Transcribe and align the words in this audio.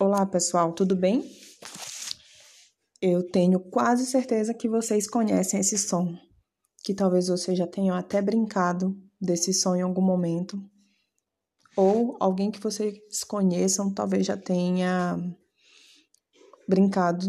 Olá, 0.00 0.26
pessoal, 0.26 0.72
tudo 0.72 0.96
bem? 0.96 1.24
Eu 3.00 3.22
tenho 3.30 3.60
quase 3.60 4.04
certeza 4.06 4.52
que 4.52 4.68
vocês 4.68 5.08
conhecem 5.08 5.60
esse 5.60 5.78
som, 5.78 6.18
que 6.82 6.92
talvez 6.92 7.28
vocês 7.28 7.56
já 7.56 7.66
tenham 7.66 7.94
até 7.94 8.20
brincado 8.20 8.96
desse 9.20 9.54
som 9.54 9.76
em 9.76 9.82
algum 9.82 10.02
momento, 10.02 10.60
ou 11.76 12.16
alguém 12.18 12.50
que 12.50 12.58
vocês 12.58 12.98
conheçam 13.28 13.94
talvez 13.94 14.26
já 14.26 14.36
tenha 14.36 15.16
brincado, 16.68 17.28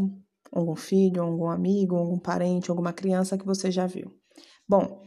algum 0.51 0.75
filho, 0.75 1.21
algum 1.21 1.49
amigo, 1.49 1.95
algum 1.95 2.17
parente, 2.17 2.71
alguma 2.71 2.93
criança 2.93 3.37
que 3.37 3.45
você 3.45 3.69
já 3.69 3.85
viu. 3.85 4.11
Bom, 4.67 5.03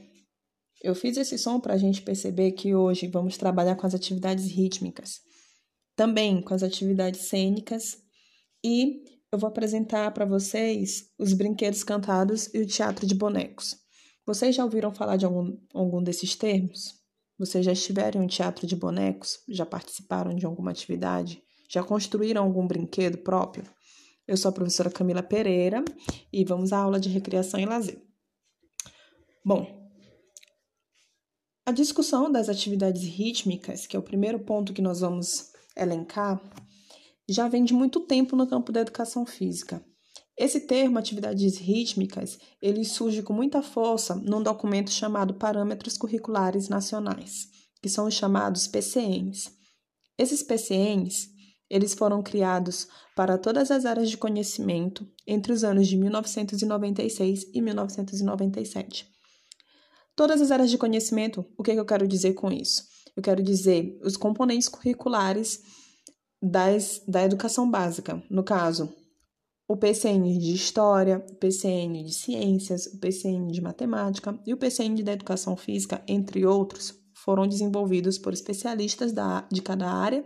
eu 0.80 0.94
fiz 0.94 1.16
esse 1.16 1.36
som 1.36 1.58
para 1.58 1.74
a 1.74 1.78
gente 1.78 2.02
perceber 2.02 2.52
que 2.52 2.72
hoje 2.72 3.08
vamos 3.08 3.36
trabalhar 3.36 3.74
com 3.74 3.86
as 3.86 3.94
atividades 3.94 4.46
rítmicas 4.46 5.26
também 5.98 6.40
com 6.40 6.54
as 6.54 6.62
atividades 6.62 7.22
cênicas 7.22 7.98
e 8.64 9.02
eu 9.32 9.38
vou 9.38 9.48
apresentar 9.48 10.12
para 10.12 10.24
vocês 10.24 11.10
os 11.18 11.32
brinquedos 11.32 11.82
cantados 11.82 12.48
e 12.54 12.60
o 12.60 12.66
teatro 12.66 13.04
de 13.04 13.16
bonecos. 13.16 13.74
Vocês 14.24 14.54
já 14.54 14.62
ouviram 14.62 14.94
falar 14.94 15.16
de 15.16 15.26
algum, 15.26 15.58
algum 15.74 16.00
desses 16.00 16.36
termos? 16.36 16.94
Vocês 17.36 17.64
já 17.64 17.72
estiveram 17.72 18.22
em 18.22 18.28
teatro 18.28 18.64
de 18.64 18.76
bonecos? 18.76 19.40
Já 19.48 19.66
participaram 19.66 20.36
de 20.36 20.46
alguma 20.46 20.70
atividade? 20.70 21.42
Já 21.68 21.82
construíram 21.82 22.44
algum 22.44 22.64
brinquedo 22.64 23.18
próprio? 23.18 23.64
Eu 24.24 24.36
sou 24.36 24.50
a 24.50 24.52
professora 24.52 24.90
Camila 24.90 25.22
Pereira 25.22 25.84
e 26.32 26.44
vamos 26.44 26.72
à 26.72 26.78
aula 26.78 27.00
de 27.00 27.08
recreação 27.08 27.58
e 27.58 27.66
lazer. 27.66 28.00
Bom, 29.44 29.90
a 31.66 31.72
discussão 31.72 32.30
das 32.30 32.48
atividades 32.48 33.02
rítmicas, 33.02 33.84
que 33.84 33.96
é 33.96 33.98
o 33.98 34.02
primeiro 34.02 34.38
ponto 34.38 34.72
que 34.72 34.80
nós 34.80 35.00
vamos 35.00 35.57
elencar 35.78 36.40
já 37.28 37.46
vem 37.46 37.62
de 37.62 37.74
muito 37.74 38.00
tempo 38.00 38.34
no 38.34 38.46
campo 38.46 38.72
da 38.72 38.80
educação 38.80 39.26
física. 39.26 39.84
Esse 40.36 40.60
termo, 40.60 40.98
atividades 40.98 41.58
rítmicas, 41.58 42.38
ele 42.62 42.84
surge 42.84 43.22
com 43.22 43.32
muita 43.32 43.60
força 43.60 44.14
num 44.14 44.42
documento 44.42 44.90
chamado 44.90 45.34
Parâmetros 45.34 45.98
Curriculares 45.98 46.68
Nacionais, 46.68 47.48
que 47.82 47.88
são 47.88 48.06
os 48.06 48.14
chamados 48.14 48.66
PCNs. 48.68 49.50
Esses 50.16 50.42
PCNs, 50.42 51.28
eles 51.68 51.92
foram 51.92 52.22
criados 52.22 52.86
para 53.14 53.36
todas 53.36 53.70
as 53.70 53.84
áreas 53.84 54.08
de 54.08 54.16
conhecimento 54.16 55.06
entre 55.26 55.52
os 55.52 55.64
anos 55.64 55.86
de 55.86 55.96
1996 55.96 57.50
e 57.52 57.60
1997. 57.60 59.06
Todas 60.16 60.40
as 60.40 60.50
áreas 60.50 60.70
de 60.70 60.78
conhecimento, 60.78 61.44
o 61.56 61.62
que, 61.62 61.72
é 61.72 61.74
que 61.74 61.80
eu 61.80 61.84
quero 61.84 62.08
dizer 62.08 62.34
com 62.34 62.50
isso? 62.50 62.84
Eu 63.18 63.22
quero 63.22 63.42
dizer 63.42 63.98
os 64.04 64.16
componentes 64.16 64.68
curriculares 64.68 65.60
das, 66.40 67.02
da 67.04 67.24
educação 67.24 67.68
básica. 67.68 68.22
No 68.30 68.44
caso, 68.44 68.94
o 69.66 69.76
PCN 69.76 70.38
de 70.38 70.54
História, 70.54 71.26
o 71.28 71.34
PCN 71.34 72.04
de 72.04 72.14
Ciências, 72.14 72.86
o 72.86 72.96
PCN 73.00 73.50
de 73.50 73.60
Matemática 73.60 74.38
e 74.46 74.54
o 74.54 74.56
PCN 74.56 75.02
da 75.02 75.14
Educação 75.14 75.56
Física, 75.56 76.00
entre 76.06 76.46
outros, 76.46 76.94
foram 77.12 77.48
desenvolvidos 77.48 78.18
por 78.18 78.32
especialistas 78.32 79.10
da, 79.10 79.48
de 79.50 79.62
cada 79.62 79.90
área 79.90 80.24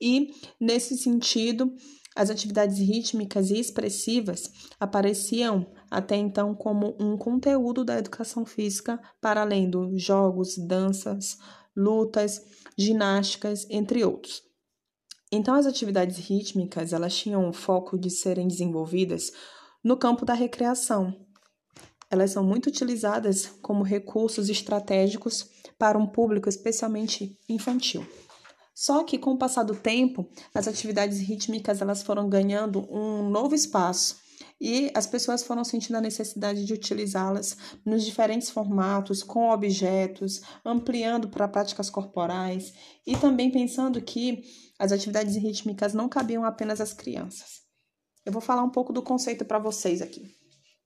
e, 0.00 0.34
nesse 0.60 0.98
sentido, 0.98 1.72
as 2.16 2.28
atividades 2.28 2.78
rítmicas 2.78 3.50
e 3.50 3.60
expressivas 3.60 4.50
apareciam 4.80 5.64
até 5.88 6.16
então 6.16 6.56
como 6.56 6.96
um 6.98 7.16
conteúdo 7.16 7.84
da 7.84 7.98
educação 7.98 8.44
física, 8.44 9.00
para 9.20 9.42
além 9.42 9.70
dos 9.70 10.02
jogos, 10.02 10.58
danças, 10.58 11.38
lutas, 11.76 12.40
ginásticas, 12.76 13.66
entre 13.70 14.04
outros. 14.04 14.42
Então, 15.32 15.54
as 15.54 15.66
atividades 15.66 16.18
rítmicas 16.18 16.92
elas 16.92 17.16
tinham 17.16 17.48
o 17.48 17.52
foco 17.52 17.98
de 17.98 18.10
serem 18.10 18.48
desenvolvidas 18.48 19.32
no 19.82 19.96
campo 19.96 20.24
da 20.24 20.34
recreação. 20.34 21.14
Elas 22.10 22.32
são 22.32 22.42
muito 22.42 22.66
utilizadas 22.66 23.46
como 23.62 23.84
recursos 23.84 24.48
estratégicos 24.48 25.48
para 25.78 25.96
um 25.96 26.06
público 26.06 26.48
especialmente 26.48 27.38
infantil. 27.48 28.04
Só 28.74 29.04
que 29.04 29.18
com 29.18 29.32
o 29.32 29.38
passar 29.38 29.62
do 29.62 29.76
tempo, 29.76 30.28
as 30.54 30.66
atividades 30.66 31.20
rítmicas 31.20 31.80
elas 31.80 32.02
foram 32.02 32.28
ganhando 32.28 32.80
um 32.90 33.28
novo 33.30 33.54
espaço 33.54 34.16
e 34.60 34.90
as 34.94 35.06
pessoas 35.06 35.42
foram 35.42 35.64
sentindo 35.64 35.96
a 35.96 36.00
necessidade 36.00 36.64
de 36.64 36.74
utilizá-las 36.74 37.56
nos 37.84 38.04
diferentes 38.04 38.50
formatos, 38.50 39.22
com 39.22 39.50
objetos, 39.50 40.42
ampliando 40.64 41.28
para 41.28 41.48
práticas 41.48 41.88
corporais 41.88 42.74
e 43.06 43.16
também 43.16 43.50
pensando 43.50 44.02
que 44.02 44.42
as 44.78 44.92
atividades 44.92 45.36
rítmicas 45.36 45.94
não 45.94 46.08
cabiam 46.08 46.44
apenas 46.44 46.80
às 46.80 46.92
crianças. 46.92 47.60
Eu 48.24 48.32
vou 48.32 48.42
falar 48.42 48.62
um 48.62 48.70
pouco 48.70 48.92
do 48.92 49.02
conceito 49.02 49.44
para 49.44 49.58
vocês 49.58 50.02
aqui 50.02 50.39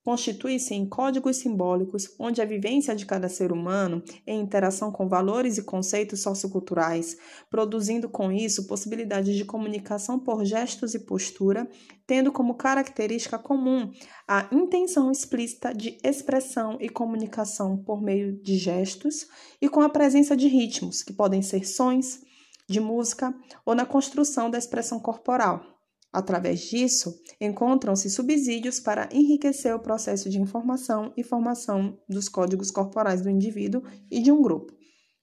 constitui-se 0.05 0.75
em 0.75 0.87
códigos 0.87 1.39
simbólicos 1.39 2.15
onde 2.19 2.43
a 2.43 2.45
vivência 2.45 2.95
de 2.95 3.07
cada 3.07 3.29
ser 3.29 3.51
humano 3.51 4.03
em 4.27 4.41
interação 4.41 4.93
com 4.93 5.09
valores 5.09 5.57
e 5.57 5.63
conceitos 5.63 6.21
socioculturais, 6.21 7.17
produzindo 7.51 8.09
com 8.09 8.31
isso 8.31 8.67
possibilidades 8.67 9.35
de 9.35 9.45
comunicação 9.45 10.19
por 10.19 10.45
gestos 10.45 10.95
e 10.95 11.01
postura, 11.01 11.67
tendo 12.07 12.31
como 12.31 12.55
característica 12.55 13.39
comum 13.39 13.91
a 14.29 14.47
intenção 14.53 15.11
explícita 15.11 15.75
de 15.75 15.99
expressão 16.05 16.77
e 16.81 16.89
comunicação 16.89 17.79
por 17.79 18.03
meio 18.03 18.41
de 18.43 18.59
gestos 18.59 19.27
e 19.61 19.69
com 19.69 19.81
a 19.81 19.89
presença 19.89 20.37
de 20.37 20.47
ritmos, 20.49 21.03
que 21.03 21.15
podem 21.15 21.41
ser 21.41 21.67
sons, 21.67 22.23
de 22.69 22.81
música 22.81 23.35
ou 23.65 23.75
na 23.75 23.85
construção 23.85 24.51
da 24.51 24.59
expressão 24.59 24.99
corporal 24.99 25.74
Através 26.15 26.61
disso, 26.61 27.21
encontram-se 27.41 28.09
subsídios 28.09 28.79
para 28.79 29.09
enriquecer 29.13 29.75
o 29.75 29.81
processo 29.81 30.31
de 30.31 30.41
informação 30.41 31.13
e 31.17 31.25
formação 31.25 31.99
dos 32.09 32.29
códigos 32.29 32.71
corporais 32.71 33.21
do 33.21 33.29
indivíduo 33.29 33.83
e 34.09 34.23
de 34.23 34.31
um 34.31 34.41
grupo, 34.41 34.73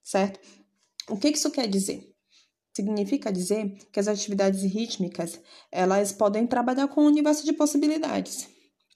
certo? 0.03 0.41
O 1.09 1.17
que 1.17 1.29
isso 1.29 1.49
quer 1.49 1.69
dizer? 1.69 2.13
Significa 2.75 3.31
dizer 3.31 3.73
que 3.89 4.01
as 4.01 4.09
atividades 4.09 4.63
rítmicas, 4.63 5.39
elas 5.71 6.11
podem 6.11 6.45
trabalhar 6.45 6.89
com 6.89 7.03
um 7.03 7.07
universo 7.07 7.45
de 7.45 7.53
possibilidades, 7.53 8.49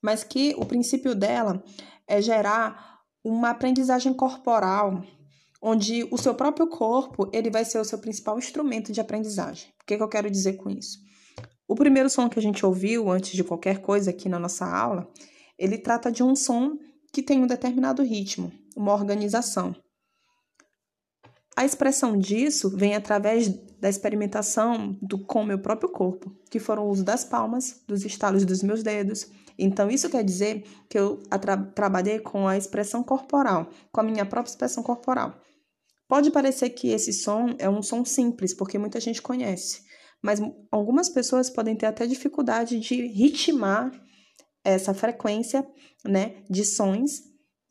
mas 0.03 0.21
que 0.21 0.53
o 0.57 0.65
princípio 0.65 1.15
dela 1.15 1.63
é 2.05 2.21
gerar 2.21 2.99
uma 3.23 3.51
aprendizagem 3.51 4.13
corporal, 4.13 5.01
onde 5.61 6.05
o 6.11 6.17
seu 6.17 6.35
próprio 6.35 6.67
corpo, 6.67 7.29
ele 7.31 7.49
vai 7.49 7.63
ser 7.63 7.79
o 7.79 7.85
seu 7.85 7.99
principal 7.99 8.37
instrumento 8.37 8.91
de 8.91 8.99
aprendizagem. 8.99 9.69
O 9.81 9.85
que, 9.85 9.95
que 9.95 10.03
eu 10.03 10.09
quero 10.09 10.29
dizer 10.29 10.57
com 10.57 10.69
isso? 10.69 11.05
O 11.67 11.75
primeiro 11.75 12.09
som 12.09 12.29
que 12.29 12.37
a 12.37 12.41
gente 12.41 12.65
ouviu 12.65 13.09
antes 13.09 13.31
de 13.31 13.43
qualquer 13.43 13.81
coisa 13.81 14.11
aqui 14.11 14.29
na 14.29 14.39
nossa 14.39 14.65
aula, 14.65 15.09
ele 15.57 15.77
trata 15.77 16.11
de 16.11 16.21
um 16.21 16.35
som 16.35 16.77
que 17.11 17.23
tem 17.23 17.41
um 17.41 17.47
determinado 17.47 18.03
ritmo, 18.03 18.51
uma 18.75 18.93
organização. 18.93 19.75
A 21.55 21.63
expressão 21.63 22.17
disso 22.17 22.69
vem 22.69 22.95
através 22.95 23.47
da 23.79 23.87
experimentação 23.87 24.97
do 25.01 25.17
com 25.17 25.45
meu 25.45 25.57
próprio 25.57 25.89
corpo, 25.89 26.35
que 26.51 26.59
foram 26.59 26.85
o 26.85 26.89
uso 26.89 27.03
das 27.03 27.23
palmas, 27.23 27.81
dos 27.87 28.03
estalos 28.03 28.43
dos 28.43 28.61
meus 28.61 28.83
dedos. 28.83 29.31
Então, 29.57 29.89
isso 29.89 30.09
quer 30.09 30.23
dizer 30.23 30.65
que 30.89 30.99
eu 30.99 31.17
tra 31.39 31.55
trabalhei 31.55 32.19
com 32.19 32.45
a 32.45 32.57
expressão 32.57 33.01
corporal, 33.01 33.69
com 33.89 34.01
a 34.01 34.03
minha 34.03 34.25
própria 34.25 34.51
expressão 34.51 34.83
corporal. 34.83 35.39
Pode 36.09 36.29
parecer 36.29 36.71
que 36.71 36.89
esse 36.89 37.13
som 37.13 37.55
é 37.57 37.69
um 37.69 37.81
som 37.81 38.03
simples, 38.03 38.53
porque 38.53 38.77
muita 38.77 38.99
gente 38.99 39.21
conhece, 39.21 39.84
mas 40.25 40.41
algumas 40.71 41.07
pessoas 41.07 41.51
podem 41.51 41.75
ter 41.75 41.85
até 41.85 42.07
dificuldade 42.07 42.79
de 42.79 43.05
ritmar 43.05 43.91
essa 44.63 44.91
frequência, 44.91 45.63
né, 46.03 46.37
de 46.49 46.65
sons, 46.65 47.21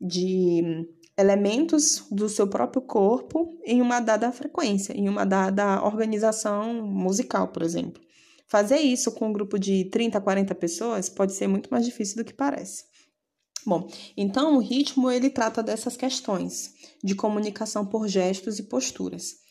de 0.01 0.87
elementos 1.19 2.07
do 2.13 2.29
seu 2.29 2.47
próprio 2.47 2.81
corpo 2.81 3.59
em 3.65 3.83
uma 3.83 3.99
dada 3.99 4.31
frequência, 4.31 4.93
em 4.93 5.09
uma 5.09 5.27
dada 5.27 5.85
organização 5.85 6.87
musical, 6.87 7.49
por 7.49 7.65
exemplo. 7.65 8.01
Fazer 8.47 8.79
isso 8.79 9.11
com 9.11 9.31
um 9.31 9.33
grupo 9.33 9.59
de 9.59 9.87
30, 9.87 10.21
40 10.21 10.55
pessoas 10.55 11.09
pode 11.09 11.33
ser 11.33 11.49
muito 11.49 11.69
mais 11.73 11.85
difícil 11.85 12.19
do 12.19 12.25
que 12.25 12.33
parece. 12.33 12.85
Bom, 13.67 13.89
então 14.17 14.55
o 14.55 14.61
ritmo 14.61 15.11
ele 15.11 15.29
trata 15.29 15.61
dessas 15.61 15.97
questões 15.97 16.73
de 17.03 17.17
comunicação 17.17 17.85
por 17.85 18.07
gestos 18.07 18.61
e 18.61 18.63
posturas. 18.63 19.43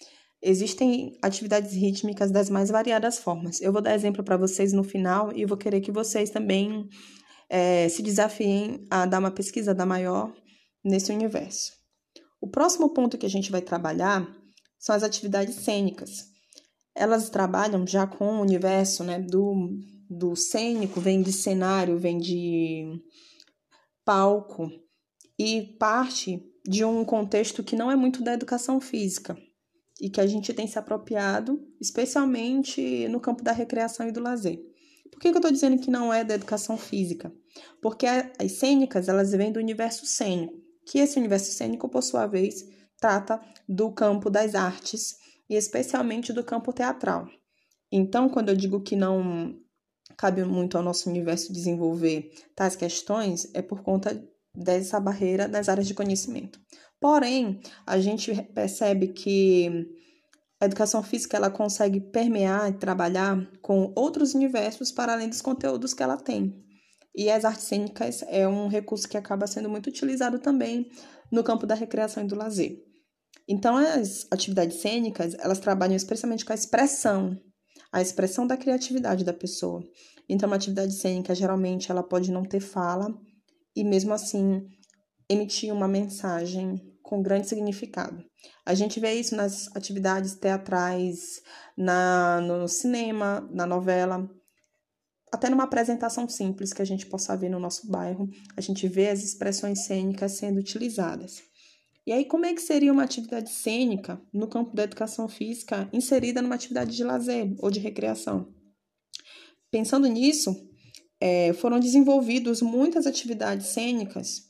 Existem 0.45 1.17
atividades 1.21 1.71
rítmicas 1.71 2.29
das 2.29 2.49
mais 2.49 2.69
variadas 2.69 3.17
formas. 3.17 3.61
Eu 3.61 3.71
vou 3.71 3.81
dar 3.81 3.95
exemplo 3.95 4.21
para 4.21 4.35
vocês 4.35 4.73
no 4.73 4.83
final 4.83 5.31
e 5.33 5.45
vou 5.45 5.55
querer 5.55 5.79
que 5.79 5.91
vocês 5.91 6.29
também 6.29 6.89
é, 7.49 7.87
se 7.87 8.03
desafiem 8.03 8.85
a 8.89 9.05
dar 9.05 9.19
uma 9.19 9.31
pesquisa 9.31 9.73
da 9.73 9.85
maior 9.85 10.33
nesse 10.83 11.13
universo. 11.13 11.71
O 12.41 12.49
próximo 12.49 12.93
ponto 12.93 13.17
que 13.17 13.25
a 13.25 13.29
gente 13.29 13.49
vai 13.49 13.61
trabalhar 13.61 14.27
são 14.77 14.93
as 14.93 15.01
atividades 15.01 15.55
cênicas. 15.55 16.25
Elas 16.93 17.29
trabalham 17.29 17.87
já 17.87 18.05
com 18.05 18.25
o 18.25 18.41
universo 18.41 19.01
né, 19.01 19.19
do, 19.19 19.69
do 20.09 20.35
cênico, 20.35 20.99
vem 20.99 21.21
de 21.21 21.31
cenário, 21.31 21.97
vem 21.97 22.17
de 22.17 22.99
palco 24.03 24.69
e 25.39 25.77
parte 25.79 26.43
de 26.67 26.83
um 26.83 27.05
contexto 27.05 27.63
que 27.63 27.77
não 27.77 27.89
é 27.89 27.95
muito 27.95 28.21
da 28.21 28.33
educação 28.33 28.81
física, 28.81 29.37
e 29.99 30.09
que 30.09 30.21
a 30.21 30.27
gente 30.27 30.53
tem 30.53 30.67
se 30.67 30.77
apropriado, 30.77 31.59
especialmente 31.79 33.07
no 33.07 33.19
campo 33.19 33.43
da 33.43 33.51
recreação 33.51 34.07
e 34.07 34.11
do 34.11 34.21
lazer. 34.21 34.59
Por 35.11 35.19
que, 35.19 35.29
que 35.29 35.35
eu 35.35 35.39
estou 35.39 35.51
dizendo 35.51 35.79
que 35.79 35.91
não 35.91 36.13
é 36.13 36.23
da 36.23 36.33
educação 36.33 36.77
física? 36.77 37.31
Porque 37.81 38.05
as 38.05 38.51
cênicas, 38.53 39.07
elas 39.07 39.31
vêm 39.31 39.51
do 39.51 39.59
universo 39.59 40.05
cênico, 40.05 40.53
que 40.85 40.99
esse 40.99 41.19
universo 41.19 41.51
cênico, 41.51 41.87
por 41.87 42.01
sua 42.01 42.25
vez, 42.25 42.65
trata 42.97 43.39
do 43.69 43.91
campo 43.91 44.29
das 44.29 44.55
artes 44.55 45.17
e 45.49 45.55
especialmente 45.55 46.33
do 46.33 46.43
campo 46.43 46.73
teatral. 46.73 47.27
Então, 47.91 48.27
quando 48.27 48.49
eu 48.49 48.55
digo 48.55 48.81
que 48.81 48.95
não 48.95 49.55
cabe 50.17 50.43
muito 50.43 50.77
ao 50.77 50.83
nosso 50.83 51.09
universo 51.09 51.53
desenvolver 51.53 52.31
tais 52.55 52.75
questões, 52.75 53.47
é 53.53 53.61
por 53.61 53.83
conta 53.83 54.19
dessa 54.55 54.99
barreira 54.99 55.47
nas 55.47 55.69
áreas 55.69 55.87
de 55.87 55.93
conhecimento. 55.93 56.59
Porém, 57.03 57.59
a 57.85 57.99
gente 57.99 58.33
percebe 58.55 59.09
que 59.09 59.89
a 60.57 60.63
educação 60.63 61.03
física 61.03 61.35
ela 61.35 61.49
consegue 61.49 61.99
permear 61.99 62.69
e 62.69 62.77
trabalhar 62.77 63.45
com 63.61 63.91
outros 63.93 64.33
universos 64.33 64.89
para 64.89 65.11
além 65.11 65.27
dos 65.27 65.41
conteúdos 65.41 65.93
que 65.93 66.01
ela 66.01 66.15
tem. 66.15 66.63
E 67.13 67.29
as 67.29 67.43
artes 67.43 67.65
cênicas 67.65 68.23
é 68.29 68.47
um 68.47 68.69
recurso 68.69 69.09
que 69.09 69.17
acaba 69.17 69.47
sendo 69.47 69.69
muito 69.69 69.87
utilizado 69.87 70.39
também 70.39 70.89
no 71.29 71.43
campo 71.43 71.67
da 71.67 71.75
recreação 71.75 72.23
e 72.23 72.27
do 72.27 72.37
lazer. 72.37 72.81
Então, 73.49 73.75
as 73.75 74.25
atividades 74.31 74.77
cênicas, 74.77 75.35
elas 75.39 75.59
trabalham 75.59 75.97
especialmente 75.97 76.45
com 76.45 76.53
a 76.53 76.55
expressão, 76.55 77.37
a 77.91 78.01
expressão 78.01 78.47
da 78.47 78.55
criatividade 78.55 79.25
da 79.25 79.33
pessoa. 79.33 79.83
Então, 80.29 80.47
uma 80.47 80.55
atividade 80.55 80.93
cênica, 80.93 81.35
geralmente, 81.35 81.91
ela 81.91 82.01
pode 82.01 82.31
não 82.31 82.43
ter 82.43 82.61
fala 82.61 83.13
e, 83.75 83.83
mesmo 83.83 84.13
assim, 84.13 84.65
emitir 85.29 85.73
uma 85.73 85.89
mensagem 85.89 86.92
com 87.03 87.21
grande 87.21 87.47
significado. 87.47 88.23
A 88.65 88.73
gente 88.73 88.99
vê 88.99 89.13
isso 89.13 89.35
nas 89.35 89.67
atividades 89.75 90.35
teatrais, 90.35 91.41
na, 91.77 92.41
no 92.41 92.67
cinema, 92.67 93.47
na 93.51 93.67
novela, 93.67 94.27
até 95.31 95.49
numa 95.49 95.63
apresentação 95.63 96.29
simples 96.29 96.71
que 96.71 96.81
a 96.81 96.85
gente 96.85 97.07
possa 97.07 97.35
ver 97.35 97.49
no 97.49 97.59
nosso 97.59 97.89
bairro, 97.89 98.29
a 98.55 98.61
gente 98.61 98.87
vê 98.87 99.09
as 99.09 99.23
expressões 99.23 99.85
cênicas 99.85 100.33
sendo 100.33 100.59
utilizadas. 100.59 101.41
E 102.05 102.11
aí, 102.11 102.25
como 102.25 102.45
é 102.45 102.53
que 102.53 102.61
seria 102.61 102.91
uma 102.91 103.03
atividade 103.03 103.49
cênica 103.49 104.21
no 104.31 104.47
campo 104.47 104.75
da 104.75 104.83
educação 104.83 105.27
física 105.27 105.89
inserida 105.91 106.41
numa 106.41 106.55
atividade 106.55 106.95
de 106.95 107.03
lazer 107.03 107.55
ou 107.59 107.71
de 107.71 107.79
recreação? 107.79 108.53
Pensando 109.71 110.07
nisso, 110.07 110.53
é, 111.19 111.51
foram 111.53 111.79
desenvolvidas 111.79 112.61
muitas 112.61 113.07
atividades 113.07 113.67
cênicas 113.67 114.43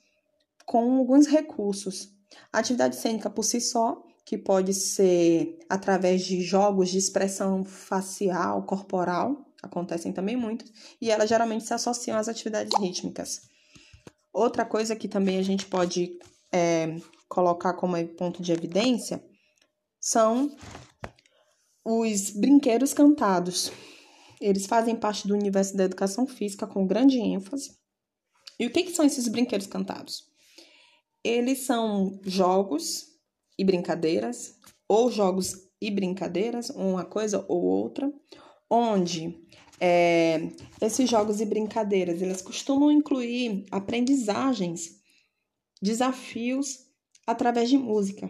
com 0.66 0.98
alguns 0.98 1.28
recursos. 1.28 2.10
A 2.52 2.60
atividade 2.60 2.96
cênica 2.96 3.30
por 3.30 3.44
si 3.44 3.60
só, 3.60 4.04
que 4.26 4.38
pode 4.38 4.74
ser 4.74 5.60
através 5.70 6.24
de 6.24 6.42
jogos 6.42 6.90
de 6.90 6.98
expressão 6.98 7.64
facial, 7.64 8.64
corporal, 8.64 9.46
acontecem 9.62 10.12
também 10.12 10.36
muitos, 10.36 10.72
e 11.02 11.10
elas 11.10 11.30
geralmente 11.30 11.66
se 11.66 11.74
associam 11.74 12.18
às 12.18 12.28
atividades 12.28 12.78
rítmicas. 12.80 13.42
Outra 14.32 14.66
coisa 14.66 14.96
que 14.96 15.08
também 15.08 15.38
a 15.38 15.44
gente 15.44 15.66
pode 15.66 16.18
é, 16.52 16.98
colocar 17.30 17.74
como 17.74 17.96
ponto 18.10 18.42
de 18.42 18.52
evidência 18.52 19.24
são 20.00 20.56
os 21.86 22.32
brinquedos 22.32 22.94
cantados. 22.94 23.72
Eles 24.42 24.66
fazem 24.66 24.96
parte 24.96 25.28
do 25.28 25.34
universo 25.34 25.78
da 25.78 25.86
educação 25.86 26.28
física 26.28 26.68
com 26.68 26.86
grande 26.86 27.20
ênfase. 27.20 27.78
E 28.60 28.66
o 28.68 28.72
que, 28.72 28.84
que 28.84 28.94
são 28.94 29.06
esses 29.06 29.28
brinquedos 29.28 29.68
cantados? 29.68 30.33
Eles 31.24 31.60
são 31.60 32.20
jogos 32.24 33.14
e 33.58 33.64
brincadeiras, 33.64 34.58
ou 34.88 35.12
jogos 35.12 35.56
e 35.82 35.90
brincadeiras, 35.90 36.70
uma 36.70 37.06
coisa 37.06 37.46
ou 37.48 37.62
outra, 37.62 38.12
onde 38.70 39.44
é, 39.80 40.50
esses 40.82 41.10
jogos 41.10 41.42
e 41.42 41.46
brincadeiras 41.46 42.22
eles 42.22 42.42
costumam 42.42 42.92
incluir 42.92 43.66
aprendizagens, 43.72 45.02
desafios 45.82 46.86
através 47.28 47.70
de 47.70 47.78
música, 47.78 48.30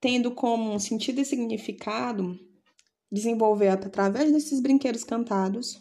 tendo 0.00 0.30
como 0.32 0.78
sentido 0.78 1.20
e 1.20 1.24
significado 1.24 2.38
desenvolver 3.10 3.68
através 3.68 4.32
desses 4.32 4.60
brinquedos 4.60 5.04
cantados 5.04 5.80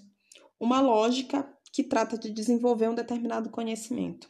uma 0.59 0.79
lógica 0.81 1.47
que 1.71 1.83
trata 1.83 2.17
de 2.17 2.31
desenvolver 2.31 2.89
um 2.89 2.95
determinado 2.95 3.49
conhecimento. 3.49 4.29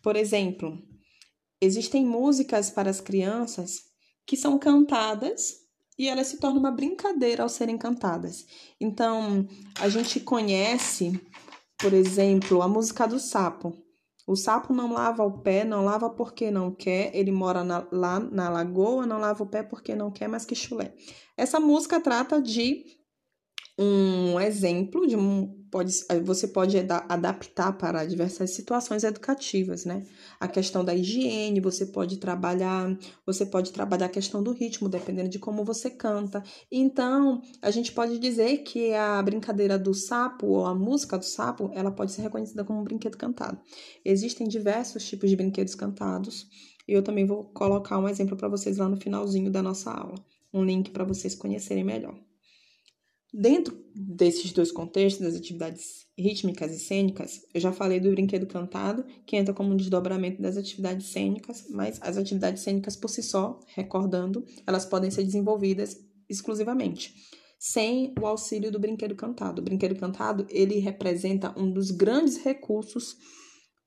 Por 0.00 0.14
exemplo, 0.14 0.82
existem 1.60 2.04
músicas 2.04 2.70
para 2.70 2.90
as 2.90 3.00
crianças 3.00 3.84
que 4.26 4.36
são 4.36 4.58
cantadas 4.58 5.68
e 5.98 6.08
elas 6.08 6.28
se 6.28 6.38
tornam 6.38 6.60
uma 6.60 6.70
brincadeira 6.70 7.42
ao 7.42 7.48
serem 7.48 7.76
cantadas. 7.76 8.46
Então, 8.80 9.48
a 9.80 9.88
gente 9.88 10.20
conhece, 10.20 11.20
por 11.76 11.92
exemplo, 11.92 12.62
a 12.62 12.68
música 12.68 13.06
do 13.06 13.18
sapo. 13.18 13.76
O 14.26 14.36
sapo 14.36 14.74
não 14.74 14.92
lava 14.92 15.24
o 15.24 15.40
pé, 15.40 15.64
não 15.64 15.84
lava 15.84 16.10
porque 16.10 16.50
não 16.50 16.70
quer, 16.70 17.10
ele 17.16 17.32
mora 17.32 17.64
na, 17.64 17.88
lá 17.90 18.20
na 18.20 18.48
lagoa, 18.50 19.06
não 19.06 19.18
lava 19.18 19.42
o 19.42 19.46
pé 19.46 19.62
porque 19.62 19.94
não 19.94 20.10
quer, 20.10 20.28
mas 20.28 20.44
que 20.44 20.54
chulé. 20.54 20.94
Essa 21.36 21.58
música 21.58 21.98
trata 21.98 22.40
de 22.40 22.84
um 23.78 24.40
exemplo 24.40 25.06
de 25.06 25.16
um 25.16 25.56
pode 25.70 25.92
você 26.24 26.48
pode 26.48 26.76
adaptar 27.08 27.72
para 27.72 28.04
diversas 28.04 28.50
situações 28.50 29.04
educativas, 29.04 29.84
né? 29.84 30.04
A 30.40 30.48
questão 30.48 30.84
da 30.84 30.94
higiene, 30.94 31.60
você 31.60 31.86
pode 31.86 32.16
trabalhar, 32.16 32.98
você 33.24 33.46
pode 33.46 33.72
trabalhar 33.72 34.06
a 34.06 34.10
questão 34.10 34.42
do 34.42 34.52
ritmo, 34.52 34.88
dependendo 34.88 35.28
de 35.28 35.38
como 35.38 35.64
você 35.64 35.90
canta. 35.90 36.42
Então, 36.72 37.40
a 37.62 37.70
gente 37.70 37.92
pode 37.92 38.18
dizer 38.18 38.58
que 38.58 38.92
a 38.94 39.22
brincadeira 39.22 39.78
do 39.78 39.94
sapo 39.94 40.46
ou 40.46 40.66
a 40.66 40.74
música 40.74 41.18
do 41.18 41.24
sapo, 41.24 41.70
ela 41.74 41.90
pode 41.90 42.12
ser 42.12 42.22
reconhecida 42.22 42.64
como 42.64 42.80
um 42.80 42.84
brinquedo 42.84 43.16
cantado. 43.16 43.60
Existem 44.04 44.48
diversos 44.48 45.04
tipos 45.06 45.30
de 45.30 45.36
brinquedos 45.36 45.74
cantados, 45.74 46.48
e 46.86 46.92
eu 46.92 47.02
também 47.02 47.26
vou 47.26 47.44
colocar 47.44 47.98
um 47.98 48.08
exemplo 48.08 48.36
para 48.36 48.48
vocês 48.48 48.78
lá 48.78 48.88
no 48.88 48.96
finalzinho 48.96 49.50
da 49.50 49.62
nossa 49.62 49.90
aula, 49.90 50.14
um 50.52 50.64
link 50.64 50.90
para 50.90 51.04
vocês 51.04 51.34
conhecerem 51.34 51.84
melhor. 51.84 52.27
Dentro 53.32 53.76
desses 53.94 54.52
dois 54.52 54.72
contextos, 54.72 55.26
das 55.26 55.36
atividades 55.36 56.06
rítmicas 56.16 56.72
e 56.72 56.78
cênicas, 56.78 57.42
eu 57.52 57.60
já 57.60 57.72
falei 57.72 58.00
do 58.00 58.10
brinquedo 58.10 58.46
cantado, 58.46 59.04
que 59.26 59.36
entra 59.36 59.52
como 59.52 59.72
um 59.72 59.76
desdobramento 59.76 60.40
das 60.40 60.56
atividades 60.56 61.08
cênicas, 61.08 61.66
mas 61.68 61.98
as 62.00 62.16
atividades 62.16 62.62
cênicas 62.62 62.96
por 62.96 63.08
si 63.08 63.22
só, 63.22 63.60
recordando, 63.74 64.44
elas 64.66 64.86
podem 64.86 65.10
ser 65.10 65.24
desenvolvidas 65.24 65.96
exclusivamente, 66.28 67.14
sem 67.58 68.14
o 68.18 68.26
auxílio 68.26 68.72
do 68.72 68.78
brinquedo 68.78 69.14
cantado. 69.14 69.60
O 69.60 69.64
brinquedo 69.64 69.98
cantado, 69.98 70.46
ele 70.48 70.78
representa 70.78 71.54
um 71.58 71.70
dos 71.70 71.90
grandes 71.90 72.38
recursos 72.38 73.16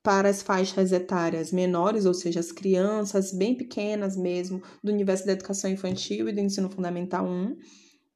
para 0.03 0.29
as 0.29 0.41
faixas 0.41 0.91
etárias 0.91 1.51
menores, 1.51 2.05
ou 2.05 2.13
seja, 2.13 2.39
as 2.39 2.51
crianças 2.51 3.31
bem 3.31 3.55
pequenas 3.55 4.15
mesmo, 4.15 4.62
do 4.83 4.91
universo 4.91 5.25
da 5.25 5.33
educação 5.33 5.69
infantil 5.69 6.27
e 6.29 6.33
do 6.33 6.39
ensino 6.39 6.69
fundamental 6.69 7.25
1, 7.25 7.55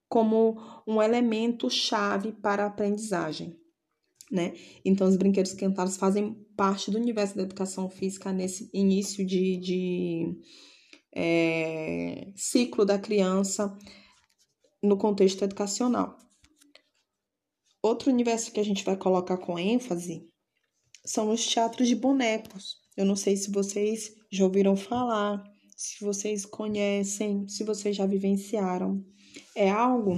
como 0.07 0.57
um 0.87 1.01
elemento 1.01 1.69
chave 1.69 2.31
para 2.31 2.63
a 2.63 2.67
aprendizagem. 2.67 3.57
Né? 4.31 4.53
Então, 4.83 5.07
os 5.07 5.17
brinquedos 5.17 5.53
cantados 5.53 5.97
fazem 5.97 6.33
parte 6.55 6.89
do 6.89 6.97
universo 6.97 7.35
da 7.35 7.43
educação 7.43 7.89
física 7.89 8.31
nesse 8.31 8.69
início 8.73 9.25
de, 9.25 9.57
de 9.57 10.41
é, 11.15 12.31
ciclo 12.35 12.85
da 12.85 12.97
criança 12.97 13.75
no 14.81 14.97
contexto 14.97 15.43
educacional. 15.43 16.17
Outro 17.81 18.11
universo 18.11 18.51
que 18.51 18.59
a 18.59 18.65
gente 18.65 18.83
vai 18.83 18.97
colocar 18.97 19.37
com 19.37 19.59
ênfase 19.59 20.27
são 21.05 21.29
os 21.29 21.45
teatros 21.45 21.87
de 21.87 21.95
bonecos. 21.95 22.77
Eu 22.97 23.05
não 23.05 23.15
sei 23.15 23.37
se 23.37 23.51
vocês 23.51 24.11
já 24.31 24.43
ouviram 24.43 24.75
falar, 24.75 25.43
se 25.77 26.03
vocês 26.03 26.45
conhecem, 26.45 27.47
se 27.47 27.63
vocês 27.63 27.95
já 27.95 28.07
vivenciaram 28.07 29.05
é 29.55 29.69
algo 29.69 30.17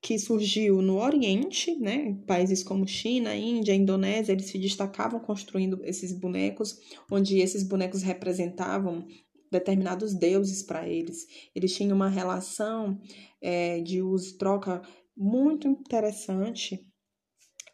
que 0.00 0.18
surgiu 0.18 0.80
no 0.80 0.98
Oriente, 0.98 1.74
né? 1.76 2.16
Países 2.26 2.62
como 2.62 2.86
China, 2.86 3.34
Índia, 3.34 3.74
Indonésia, 3.74 4.32
eles 4.32 4.46
se 4.46 4.58
destacavam 4.58 5.18
construindo 5.18 5.84
esses 5.84 6.12
bonecos, 6.12 6.78
onde 7.10 7.38
esses 7.38 7.64
bonecos 7.64 8.02
representavam 8.02 9.04
determinados 9.50 10.14
deuses 10.14 10.62
para 10.62 10.88
eles. 10.88 11.26
Eles 11.54 11.74
tinham 11.74 11.96
uma 11.96 12.08
relação 12.08 13.00
é, 13.40 13.80
de 13.80 14.00
uso-troca 14.00 14.80
muito 15.16 15.66
interessante 15.66 16.86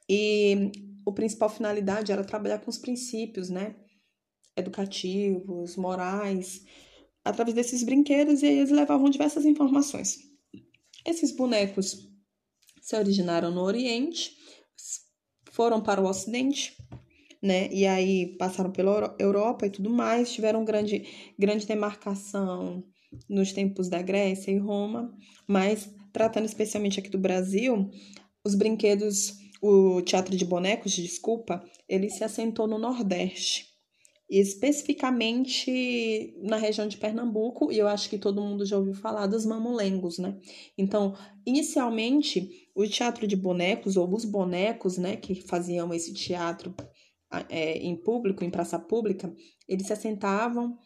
e 0.08 0.70
o 1.04 1.12
principal 1.12 1.50
finalidade 1.50 2.12
era 2.12 2.24
trabalhar 2.24 2.60
com 2.60 2.70
os 2.70 2.78
princípios, 2.78 3.50
né? 3.50 3.76
Educativos, 4.56 5.76
morais, 5.76 6.64
através 7.24 7.54
desses 7.54 7.82
brinquedos 7.82 8.42
e 8.42 8.46
eles 8.46 8.70
levavam 8.70 9.10
diversas 9.10 9.44
informações. 9.44 10.31
Esses 11.04 11.32
bonecos 11.32 12.08
se 12.80 12.96
originaram 12.96 13.50
no 13.50 13.62
Oriente, 13.62 14.36
foram 15.50 15.80
para 15.80 16.00
o 16.00 16.06
Ocidente, 16.06 16.76
né? 17.42 17.68
E 17.72 17.86
aí 17.86 18.36
passaram 18.36 18.70
pela 18.70 19.14
Europa 19.18 19.66
e 19.66 19.70
tudo 19.70 19.90
mais, 19.90 20.32
tiveram 20.32 20.64
grande, 20.64 21.06
grande 21.38 21.66
demarcação 21.66 22.84
nos 23.28 23.52
tempos 23.52 23.88
da 23.88 24.00
Grécia 24.00 24.50
e 24.50 24.58
Roma, 24.58 25.14
mas 25.46 25.90
tratando 26.12 26.46
especialmente 26.46 26.98
aqui 26.98 27.10
do 27.10 27.18
Brasil, 27.18 27.90
os 28.44 28.54
brinquedos, 28.54 29.34
o 29.60 30.00
teatro 30.02 30.36
de 30.36 30.44
bonecos, 30.44 30.92
desculpa, 30.92 31.62
ele 31.88 32.10
se 32.10 32.24
assentou 32.24 32.66
no 32.66 32.78
Nordeste, 32.78 33.71
especificamente 34.28 36.34
na 36.42 36.56
região 36.56 36.88
de 36.88 36.96
Pernambuco, 36.96 37.70
e 37.70 37.78
eu 37.78 37.86
acho 37.86 38.08
que 38.08 38.18
todo 38.18 38.42
mundo 38.42 38.64
já 38.64 38.78
ouviu 38.78 38.94
falar 38.94 39.26
dos 39.26 39.44
mamulengos, 39.44 40.18
né? 40.18 40.38
Então, 40.76 41.14
inicialmente, 41.44 42.68
o 42.74 42.86
teatro 42.86 43.26
de 43.26 43.36
bonecos, 43.36 43.96
ou 43.96 44.12
os 44.14 44.24
bonecos, 44.24 44.96
né, 44.96 45.16
que 45.16 45.34
faziam 45.34 45.92
esse 45.92 46.14
teatro 46.14 46.74
é, 47.48 47.78
em 47.78 47.96
público, 47.96 48.44
em 48.44 48.50
praça 48.50 48.78
pública, 48.78 49.34
eles 49.68 49.86
se 49.86 49.92
assentavam 49.92 50.76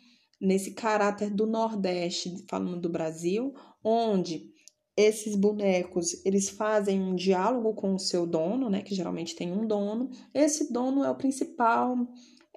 nesse 0.40 0.72
caráter 0.72 1.30
do 1.30 1.46
Nordeste, 1.46 2.44
falando 2.48 2.80
do 2.80 2.90
Brasil, 2.90 3.54
onde 3.82 4.50
esses 4.96 5.36
bonecos 5.36 6.24
eles 6.24 6.48
fazem 6.48 7.02
um 7.02 7.14
diálogo 7.14 7.74
com 7.74 7.94
o 7.94 7.98
seu 7.98 8.26
dono, 8.26 8.70
né, 8.70 8.82
que 8.82 8.94
geralmente 8.94 9.36
tem 9.36 9.52
um 9.52 9.66
dono. 9.66 10.08
Esse 10.32 10.72
dono 10.72 11.04
é 11.04 11.10
o 11.10 11.16
principal 11.16 11.96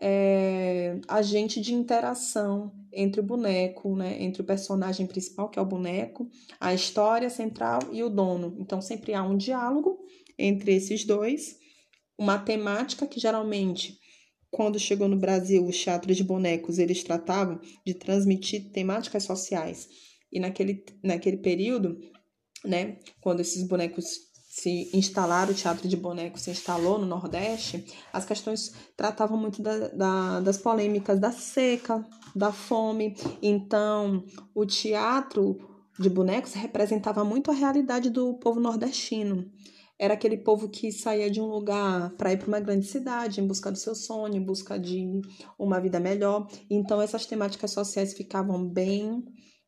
é, 0.02 1.00
agente 1.08 1.60
de 1.60 1.74
interação 1.74 2.72
entre 2.92 3.20
o 3.20 3.24
boneco, 3.24 3.96
né, 3.96 4.22
entre 4.22 4.42
o 4.42 4.46
personagem 4.46 5.06
principal, 5.06 5.50
que 5.50 5.60
é 5.60 5.62
o 5.62 5.66
boneco, 5.66 6.30
a 6.60 6.74
história 6.74 7.30
central 7.30 7.80
e 7.92 8.04
o 8.04 8.10
dono. 8.10 8.56
Então 8.60 8.82
sempre 8.82 9.14
há 9.14 9.24
um 9.24 9.38
diálogo 9.38 10.00
entre 10.38 10.74
esses 10.74 11.04
dois, 11.06 11.58
uma 12.18 12.38
temática 12.38 13.06
que 13.06 13.20
geralmente 13.20 13.98
quando 14.52 14.80
chegou 14.80 15.08
no 15.08 15.18
Brasil 15.18 15.66
os 15.66 15.82
teatros 15.82 16.18
de 16.18 16.24
bonecos, 16.24 16.80
eles 16.80 17.04
tratavam 17.04 17.60
de 17.86 17.94
transmitir 17.94 18.72
temáticas 18.72 19.24
sociais. 19.24 19.88
E 20.32 20.40
naquele, 20.40 20.84
naquele 21.04 21.38
período, 21.38 22.00
né, 22.66 22.98
quando 23.22 23.42
esses 23.42 23.64
bonecos 23.64 24.29
se 24.50 24.90
instalaram, 24.94 25.52
o 25.52 25.56
teatro 25.56 25.88
de 25.88 25.96
bonecos 25.96 26.42
se 26.42 26.50
instalou 26.50 26.98
no 26.98 27.06
Nordeste, 27.06 27.86
as 28.12 28.26
questões 28.26 28.74
tratavam 28.98 29.38
muito 29.38 29.62
da, 29.62 29.90
da, 29.90 30.40
das 30.40 30.58
polêmicas 30.58 31.20
da 31.20 31.32
seca, 31.32 32.04
da 32.36 32.52
fome. 32.52 33.16
Então, 33.44 34.26
o 34.56 34.66
teatro 34.66 35.56
de 36.00 36.10
bonecos 36.10 36.54
representava 36.54 37.24
muito 37.24 37.52
a 37.52 37.54
realidade 37.54 38.10
do 38.10 38.34
povo 38.40 38.60
nordestino 38.60 39.50
era 40.00 40.14
aquele 40.14 40.38
povo 40.38 40.70
que 40.70 40.94
saía 40.94 41.30
de 41.30 41.42
um 41.42 41.48
lugar 41.48 42.12
para 42.12 42.32
ir 42.32 42.38
para 42.38 42.48
uma 42.48 42.60
grande 42.62 42.88
cidade 42.88 43.42
em 43.42 43.46
busca 43.46 43.70
do 43.70 43.78
seu 43.78 43.94
sonho, 43.94 44.38
em 44.38 44.42
busca 44.42 44.80
de 44.80 45.22
uma 45.60 45.78
vida 45.82 46.00
melhor. 46.00 46.48
Então 46.70 47.02
essas 47.02 47.26
temáticas 47.26 47.72
sociais 47.72 48.14
ficavam 48.14 48.66
bem 48.66 49.22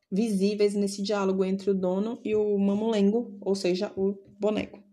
visíveis 0.09 0.73
nesse 0.73 1.03
diálogo 1.03 1.43
entre 1.43 1.69
o 1.69 1.73
dono 1.73 2.17
e 2.23 2.33
o 2.33 2.57
mamulengo, 2.57 3.37
ou 3.41 3.53
seja, 3.53 3.91
o 3.97 4.13
boneco. 4.41 4.83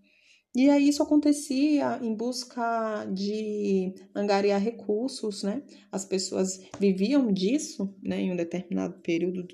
E 0.54 0.68
aí 0.70 0.88
isso 0.88 1.02
acontecia 1.02 1.98
em 2.02 2.14
busca 2.14 3.04
de 3.12 3.94
angariar 4.14 4.60
recursos, 4.60 5.42
né? 5.42 5.62
As 5.92 6.04
pessoas 6.04 6.60
viviam 6.80 7.32
disso, 7.32 7.94
né, 8.02 8.20
em 8.20 8.32
um 8.32 8.36
determinado 8.36 9.00
período. 9.00 9.46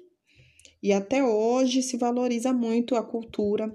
E 0.82 0.92
até 0.92 1.24
hoje 1.24 1.82
se 1.82 1.96
valoriza 1.96 2.52
muito 2.52 2.94
a 2.94 3.02
cultura 3.02 3.74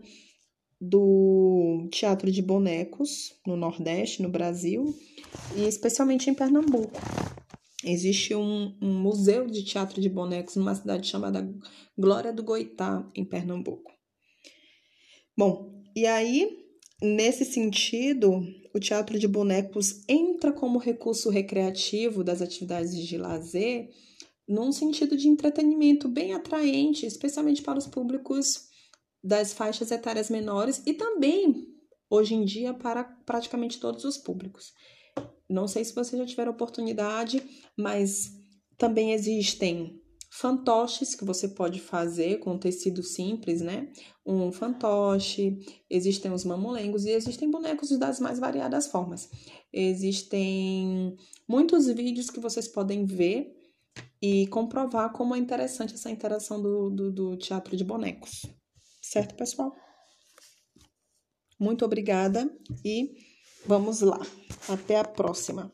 do 0.79 1.87
Teatro 1.91 2.31
de 2.31 2.41
Bonecos, 2.41 3.35
no 3.45 3.57
Nordeste, 3.57 4.21
no 4.21 4.29
Brasil, 4.29 4.95
e 5.55 5.63
especialmente 5.67 6.29
em 6.29 6.33
Pernambuco. 6.33 6.99
Existe 7.83 8.35
um, 8.35 8.75
um, 8.81 8.93
museu 9.01 9.47
de 9.47 9.63
teatro 9.63 10.01
de 10.01 10.09
bonecos 10.09 10.55
numa 10.55 10.75
cidade 10.75 11.07
chamada 11.07 11.49
Glória 11.97 12.31
do 12.31 12.43
Goitá, 12.43 13.07
em 13.15 13.25
Pernambuco. 13.25 13.91
Bom, 15.37 15.78
e 15.95 16.05
aí, 16.05 16.65
nesse 17.01 17.45
sentido, 17.45 18.41
o 18.73 18.79
teatro 18.79 19.17
de 19.17 19.27
bonecos 19.27 20.03
entra 20.07 20.51
como 20.51 20.77
recurso 20.79 21.29
recreativo 21.29 22.23
das 22.23 22.41
atividades 22.41 22.95
de 22.95 23.17
lazer, 23.17 23.89
num 24.47 24.71
sentido 24.71 25.15
de 25.15 25.27
entretenimento 25.27 26.07
bem 26.07 26.33
atraente, 26.33 27.05
especialmente 27.05 27.61
para 27.61 27.77
os 27.77 27.87
públicos 27.87 28.67
das 29.23 29.53
faixas 29.53 29.91
etárias 29.91 30.29
menores 30.29 30.81
e 30.85 30.93
também, 30.93 31.67
hoje 32.09 32.33
em 32.33 32.45
dia, 32.45 32.73
para 32.73 33.03
praticamente 33.03 33.79
todos 33.79 34.03
os 34.05 34.17
públicos. 34.17 34.73
Não 35.49 35.67
sei 35.67 35.83
se 35.83 35.93
você 35.93 36.17
já 36.17 36.25
tiver 36.25 36.47
oportunidade, 36.47 37.43
mas 37.77 38.31
também 38.77 39.13
existem 39.13 39.98
fantoches 40.29 41.15
que 41.15 41.25
você 41.25 41.47
pode 41.47 41.79
fazer 41.79 42.37
com 42.39 42.57
tecido 42.57 43.01
simples, 43.01 43.61
né? 43.61 43.91
Um 44.25 44.51
fantoche, 44.51 45.57
existem 45.89 46.31
os 46.31 46.45
mamulengos 46.45 47.05
e 47.05 47.09
existem 47.09 47.49
bonecos 47.49 47.89
das 47.97 48.19
mais 48.19 48.39
variadas 48.39 48.87
formas. 48.87 49.29
Existem 49.73 51.15
muitos 51.47 51.87
vídeos 51.87 52.29
que 52.29 52.39
vocês 52.39 52.67
podem 52.67 53.05
ver 53.05 53.55
e 54.21 54.47
comprovar 54.47 55.11
como 55.11 55.35
é 55.35 55.39
interessante 55.39 55.95
essa 55.95 56.11
interação 56.11 56.61
do, 56.61 56.89
do, 56.89 57.11
do 57.11 57.37
teatro 57.37 57.75
de 57.75 57.83
bonecos. 57.83 58.45
Certo, 59.01 59.35
pessoal? 59.35 59.75
Muito 61.59 61.83
obrigada 61.83 62.49
e 62.85 63.15
vamos 63.65 64.01
lá. 64.01 64.19
Até 64.67 64.99
a 64.99 65.03
próxima. 65.03 65.73